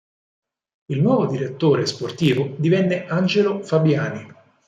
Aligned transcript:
Il 0.89 0.99
nuovo 0.99 1.27
direttore 1.27 1.85
sportivo 1.85 2.55
divenne 2.57 3.05
Angelo 3.05 3.61
Fabiani. 3.61 4.33